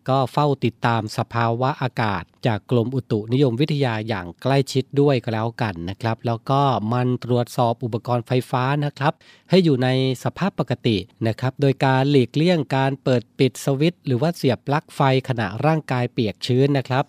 [0.09, 6.61] ก็เฝ้าติดตามสภาวะอากาศ จากกรมอุตุนิยมวิทยาอย่างใกล้ชิดด้วยก็แล้วกันนะครับ แล้วก็
[6.93, 9.13] มันตรวจสอบอุปกรณ์ไฟฟ้านะครับ
[9.49, 9.87] ให้อยู่ใน
[10.23, 10.97] สภาพปกติ
[11.27, 17.05] นะครับ โดยการหลีกเลี่ยงการเปิดปิดสวิตช์หรือว่าเสียบปลั๊กไฟขณะร่างกายเปียกชื้นนะครับ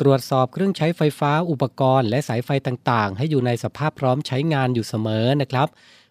[0.00, 5.68] ตรวจสอบเครื่องใช้ไฟฟ้าอุปกรณ์ และสายไฟต่างๆ ให้อยู่ในสภาพพร้อมใช้งานอยู่เสมอนะครับ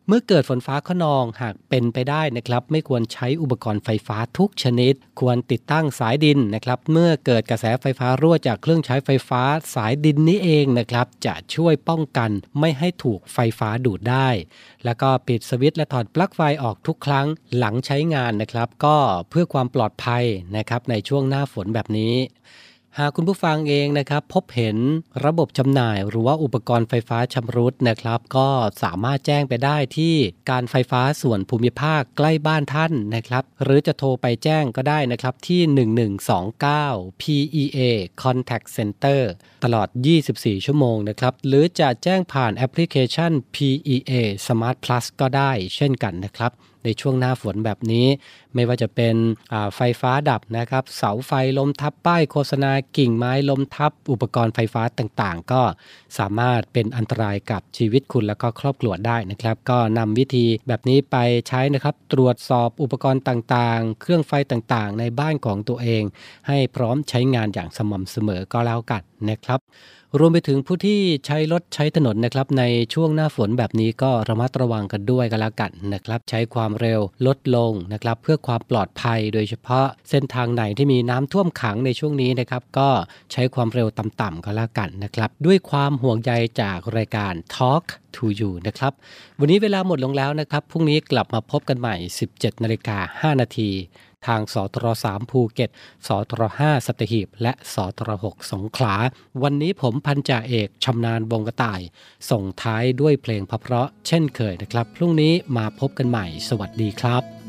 [0.08, 9.42] เมื่อเกิดฝนฟ้าขนองหากเป็นไปได้นะครับ ไม่ควรใช้อุปกรณ์ไฟฟ้าทุกชนิด ควรติดตั้งสายดินนะครับ เมื่อเกิดกระแสไฟฟ้ารั่วจากเครื่องใช้ไฟฟ้า
[9.76, 12.30] สายดินนี้เองนะครับ จะช่วยป้องกัน
[12.60, 14.30] ไม่ให้ถูกไฟฟ้าดูดได้
[14.86, 17.28] แล้วก็ปิดสวิตช์และถอดปลั๊กไฟออกทุกครั้ง
[17.58, 18.98] หลังใช้งานนะครับ ก็
[19.30, 20.24] เพื่อความปลอดภัย
[20.58, 22.16] นะครับในช่วงหน้าฝนแบบนี้
[23.00, 24.78] หากคุณผู้ฟังเองนะครับพบเห็น
[25.26, 28.50] ระบบจำหน่าย หรือว่าอุปกรณ์ไฟฟ้าชำรุดนะครับ ก็
[28.84, 30.16] สามารถแจ้งไปได้ที่
[30.50, 35.62] การไฟฟ้าส่วนภูมิภาคใกล้บ้านท่านนะครับ หรือจะโทรไปแจ้งก็ได้นะครับที่
[36.62, 37.80] 1129 PEA
[38.24, 39.22] Contact Center
[39.64, 39.88] ตลอด
[40.28, 44.14] 24 ชั่วโมงนะครับ หรือจะแจ้งผ่านแอปพลิเคชัน PEA
[44.46, 46.52] Smart Plus ก็ได้เช่นกันนะครับ
[46.84, 48.08] ในช่วงหน้าฝนแบบนี้
[48.56, 49.16] ไม่ว่าจะเป็น
[49.76, 55.62] ไฟฟ้าดับนะครับเสาไฟล้มทับป้ายโฆษณากิ่งไม้ล้มทับ อุปกรณ์ไฟฟ้าต่างๆ ก็
[56.18, 61.18] สามารถเป็นอันตรายกับชีวิตคุณและก็ครอบครัวได้นะครับ ก็นำวิธีแบบนี้ไป
[61.48, 66.04] ใช้นะครับ ตรวจสอบอุปกรณ์ต่างๆ เครื่องไฟต่างๆ ในบ้านของตัวเอง
[66.48, 69.60] ให้พร้อมใช้งานอย่างสม่ำเสมอก็แล้วกันนะครับ
[70.20, 82.90] รวมไปถึงผู้ที่ใช้รถใช้ถนนนะครับในช่วงหน้าฝนแบบนี้ก็ระมัดระวังกันด้วยกันล้วกันนะครับ ใช้ความเร็วลดลงนะครับ เพื่อความปลอดภัยโดยเฉพาะเส้นทางไหนที่มีน้ำท่วมขังในช่วงนี้นะครับ ก็
[83.32, 86.32] ใช้ความเร็วต่ำๆก็ล้วกันนะครับ ด้วยความห่วงใย
[86.62, 87.84] จากรายการ Talk
[88.16, 88.94] to You นะครับ
[89.40, 91.96] วันนี้เวลาหมดลงแล้วนะครับพรุ่งนี้กลับมาพบกันใหม่
[92.30, 93.72] 17นาฬิกา5นาที
[94.28, 95.70] ทางสตร3ภูเก็ต
[96.08, 98.96] สตร5สัตหีบ และสตร6สงขลา
[99.44, 101.82] วันนี้ผมพันจ่าเอกชำนาญบงกระต่าย
[102.30, 107.41] ส่งท้ายด้วยเพลงเพราะเช่นเคยนะครับ พรุ่งนี้มาพบกันใหม่ สวัสดีครับ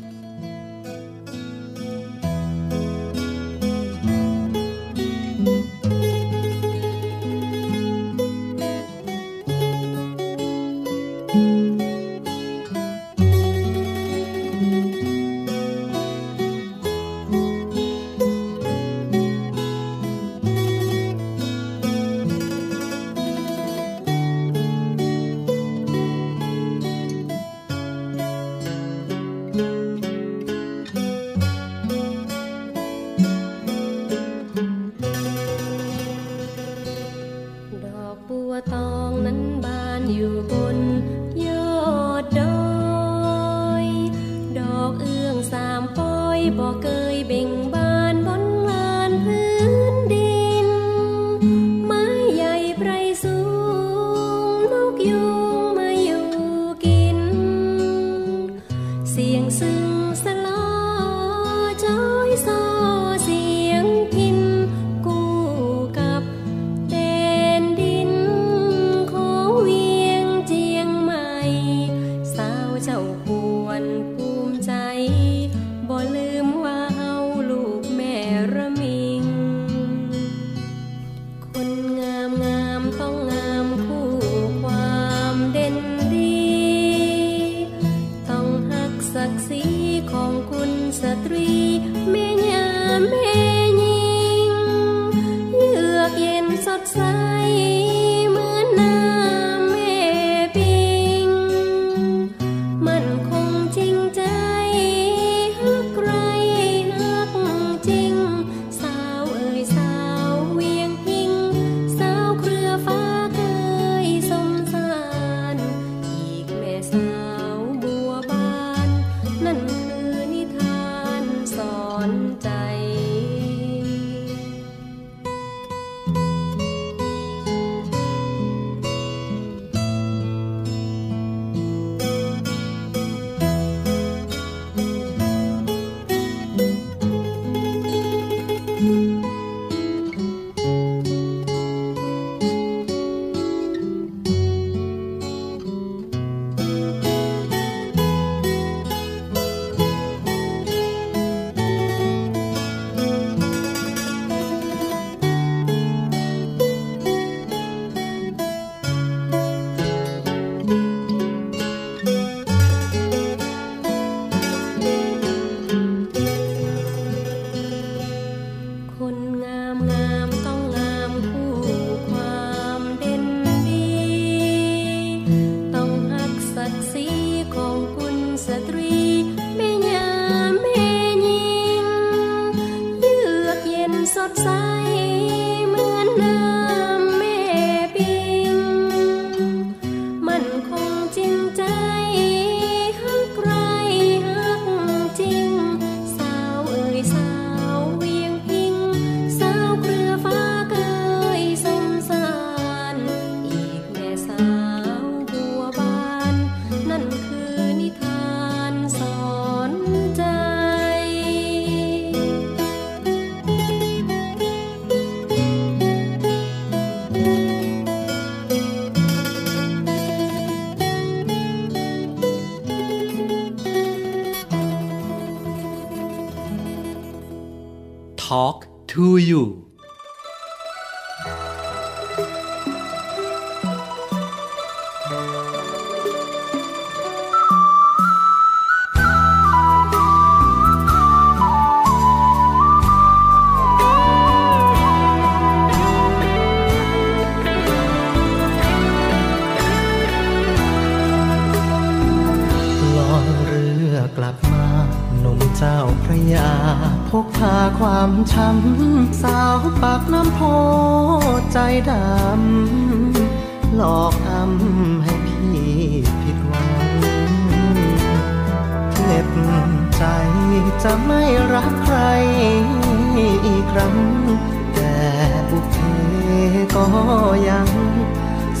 [277.49, 277.69] ยัง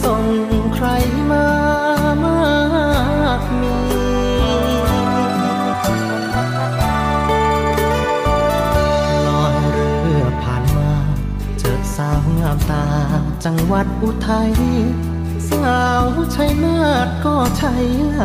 [0.03, 0.23] ส่ง
[0.73, 0.87] ใคร
[1.31, 1.47] มา
[2.23, 2.41] มา
[3.39, 3.77] กมี
[9.27, 9.55] ลอย
[10.01, 10.91] เรือผ่านมา
[11.59, 12.85] เจอสาวงามตา
[13.45, 14.53] จังหวัดอุทัย
[15.49, 16.05] สาว
[16.35, 17.73] ชัยนาทก็ใช่
[18.13, 18.23] ไหล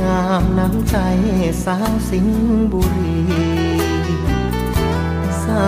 [0.00, 0.96] งามน้ำใจ
[1.64, 3.55] สาวสิงห์บุรี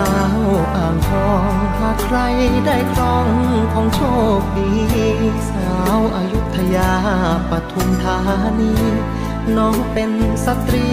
[0.01, 0.03] า
[0.37, 0.39] ว
[0.75, 2.17] อ่างทองหากใคร
[2.65, 3.27] ได้ครอง
[3.73, 4.01] ของโช
[4.39, 4.71] คดี
[5.49, 6.93] สาวอายุทยา
[7.49, 8.19] ปทุมธา
[8.59, 8.73] นี
[9.57, 10.11] น้องเป็น
[10.45, 10.87] สตรี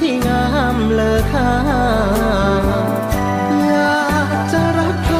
[0.00, 1.52] ที่งามเลอค่า
[3.64, 5.16] อยากจะรักใคร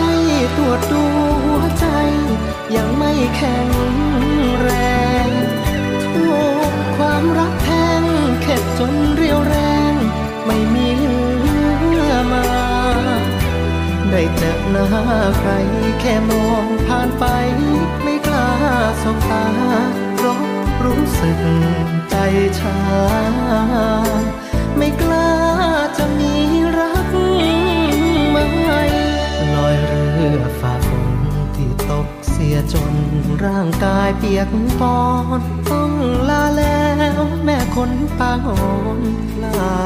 [0.57, 1.05] ตรวจดู
[1.45, 1.87] หัวใจ
[2.77, 3.69] ยังไม่แข็ง
[4.61, 4.71] แร
[5.27, 5.29] ง
[6.15, 6.33] ถู
[6.71, 7.71] กความรักแท
[8.01, 8.03] ง
[8.43, 9.57] เข็ดจนเรียวแร
[9.93, 9.95] ง
[10.47, 10.84] ไม่มี
[14.17, 14.87] ได้เจอหน้า
[15.39, 15.51] ใคร
[16.01, 17.25] แค่มองผ่านไป
[18.03, 18.51] ไม่กล้า
[19.03, 19.47] สบตา
[20.17, 20.41] เพราะ
[20.85, 21.41] รู้สึก
[22.11, 22.17] ใจ
[22.59, 22.79] ชา
[24.77, 25.31] ไม่กล้า
[25.97, 26.33] จะมี
[26.79, 27.09] รัก
[28.31, 28.83] ใหม่
[29.55, 31.15] ลอยเรือฝ่าฝน
[31.57, 32.95] ที่ตกเสียจน
[33.45, 34.51] ร่างกายเปียก
[34.81, 35.01] ปอ
[35.41, 35.91] นต้อง
[36.29, 36.85] ลาแล้
[37.19, 38.65] วแม่คนปางอ่อ
[38.99, 39.01] น
[39.43, 39.79] ลา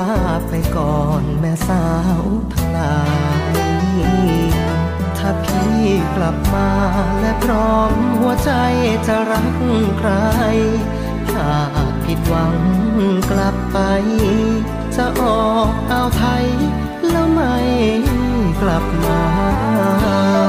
[0.49, 1.85] ไปก่อนแม่สา
[2.21, 2.23] ว
[2.53, 2.95] ทลา
[3.57, 3.58] ย
[5.19, 5.77] ถ้าพี่
[6.17, 6.71] กลับมา
[7.21, 8.53] และพร้อมหัวใจ
[9.07, 9.47] จะรัก
[9.99, 10.11] ใคร
[11.31, 11.51] ถ้า
[12.05, 12.57] ผิดหวัง
[13.31, 13.79] กลับไป
[14.97, 16.47] จะออกเอาไทย
[17.11, 17.55] แล้วไม่
[18.61, 20.48] กลับมา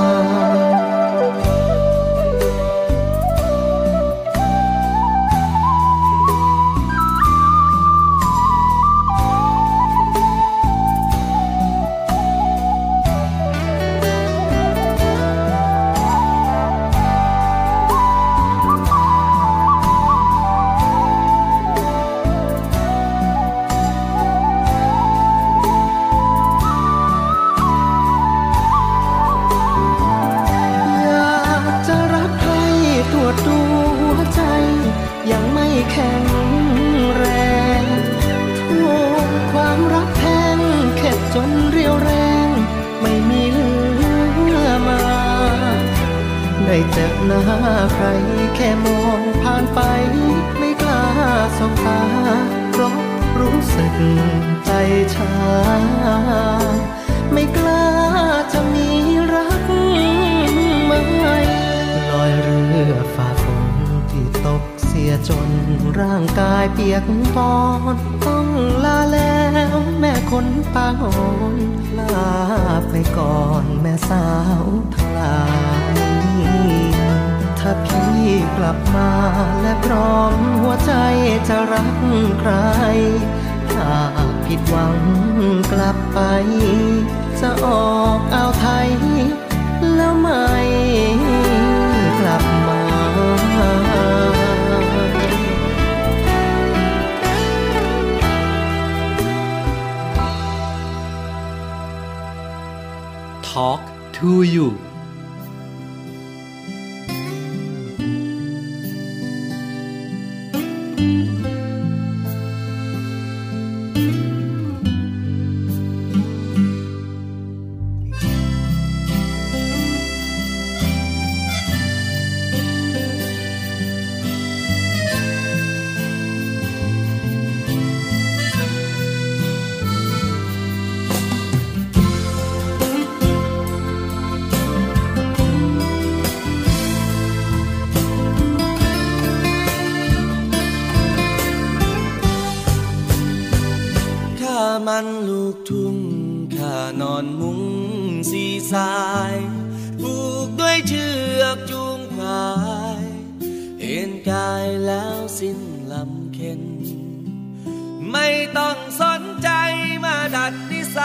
[160.93, 160.99] ใส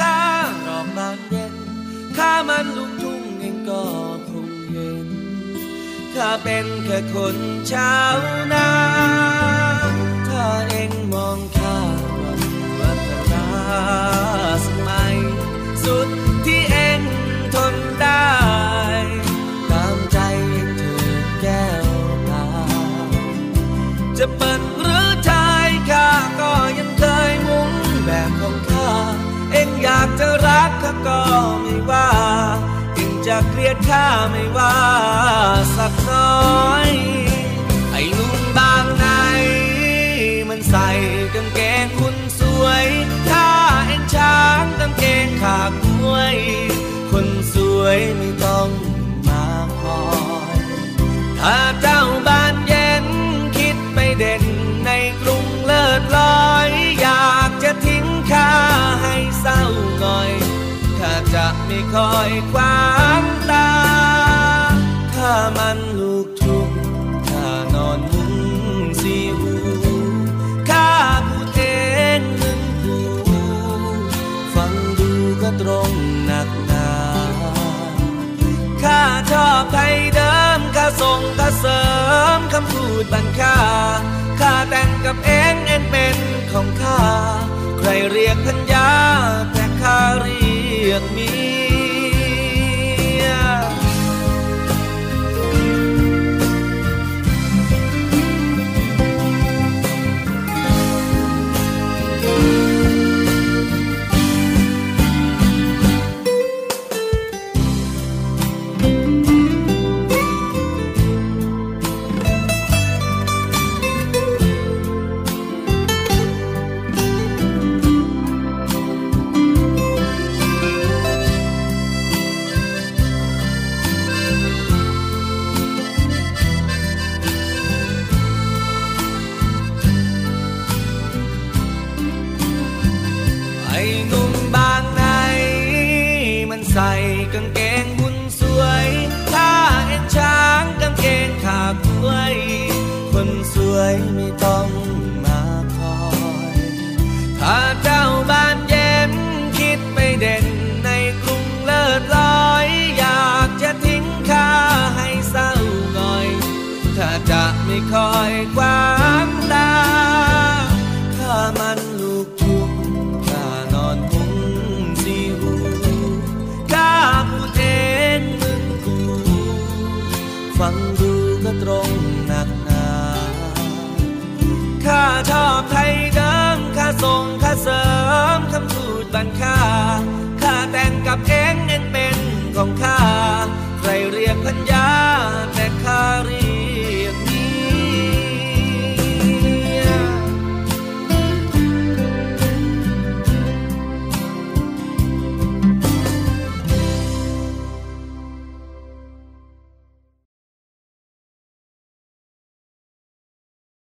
[0.00, 0.20] ข้า
[0.66, 1.54] รอกบานเย็น
[2.16, 3.84] ข้ามันลูกทุ่งเองก็
[4.28, 5.08] คงเห็น
[6.14, 7.36] ข้าเป็นแค่คน
[7.72, 8.16] ชาว
[8.52, 8.68] นา
[10.28, 31.22] ถ้าเองมองากจะรักข้าก็
[31.62, 32.08] ไม่ว่า
[32.94, 34.76] เองจะเกลียดข้าไม่ว่า
[35.76, 36.90] สักน้อย
[37.92, 39.06] ไอ้หนุ่มบางไหน
[40.48, 40.88] มันใส่
[41.34, 42.86] กางเกงคุณสวย
[43.30, 43.48] ถ้า
[43.86, 46.36] เองช้างกางเกงขากมวย
[47.10, 48.68] คนสวยไม่ต้อง
[49.28, 49.44] มา
[49.80, 50.02] คอ
[50.56, 50.58] ย
[51.40, 52.54] ถ้าเจ้าบ้าน
[59.98, 60.30] เศร้าหน่อย
[60.98, 62.78] ข้าจะไม่คอยควา
[63.20, 63.70] งตา
[65.14, 66.70] ข้ามันลูกทุ่ง
[67.28, 68.34] ข้านอนมุง
[69.00, 69.54] สีหู
[70.70, 70.90] ข้า
[71.28, 71.60] พูดเอ
[72.18, 72.98] งมึงหู
[74.54, 75.10] ฟังดู
[75.42, 75.92] ก็ตรง
[76.26, 76.90] หนักหนา
[78.82, 81.82] ข้าชอบไทยเดิมข้าส่งข้าเสริ
[82.36, 83.58] มคำพูดบันค่า
[84.40, 86.16] ข้าแต่งกับเองเอ็นเป็น
[86.52, 87.02] ของข้า
[87.78, 91.43] ใครเรียกพัญญาแต่ข้าเรี